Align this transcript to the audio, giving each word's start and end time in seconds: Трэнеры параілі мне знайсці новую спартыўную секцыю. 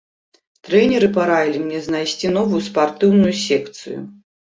Трэнеры 0.67 1.09
параілі 1.17 1.59
мне 1.65 1.81
знайсці 1.87 2.31
новую 2.37 2.61
спартыўную 2.69 3.33
секцыю. 3.45 3.99